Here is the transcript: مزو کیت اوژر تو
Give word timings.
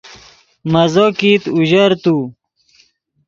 مزو 0.71 1.05
کیت 1.19 1.43
اوژر 1.55 1.91
تو 2.03 2.15